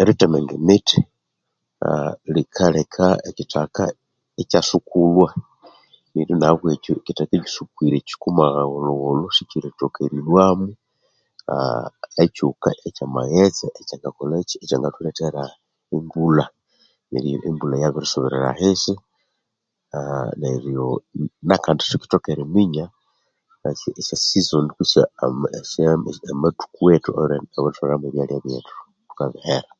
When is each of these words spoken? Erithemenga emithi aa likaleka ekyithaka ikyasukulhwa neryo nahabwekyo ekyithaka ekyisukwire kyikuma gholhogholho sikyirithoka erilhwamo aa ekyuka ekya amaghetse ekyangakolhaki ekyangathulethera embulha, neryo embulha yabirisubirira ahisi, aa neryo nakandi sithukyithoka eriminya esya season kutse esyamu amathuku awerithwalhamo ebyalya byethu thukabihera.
Erithemenga 0.00 0.52
emithi 0.60 0.98
aa 1.86 2.10
likaleka 2.34 3.06
ekyithaka 3.28 3.84
ikyasukulhwa 4.42 5.28
neryo 6.12 6.34
nahabwekyo 6.38 6.92
ekyithaka 6.98 7.34
ekyisukwire 7.36 7.96
kyikuma 8.06 8.44
gholhogholho 8.70 9.26
sikyirithoka 9.36 9.98
erilhwamo 10.06 10.68
aa 11.54 11.86
ekyuka 12.24 12.70
ekya 12.86 13.04
amaghetse 13.08 13.66
ekyangakolhaki 13.80 14.54
ekyangathulethera 14.64 15.42
embulha, 15.96 16.44
neryo 17.10 17.36
embulha 17.48 17.76
yabirisubirira 17.84 18.48
ahisi, 18.52 18.94
aa 19.96 20.26
neryo 20.40 20.84
nakandi 21.48 21.82
sithukyithoka 21.82 22.28
eriminya 22.34 22.84
esya 24.00 24.16
season 24.28 24.64
kutse 24.76 25.00
esyamu 25.58 26.08
amathuku 26.32 26.78
awerithwalhamo 27.18 28.04
ebyalya 28.08 28.38
byethu 28.44 28.74
thukabihera. 29.08 29.70